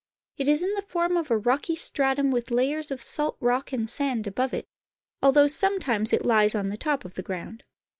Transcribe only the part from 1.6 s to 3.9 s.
stratum with layers of salt rock and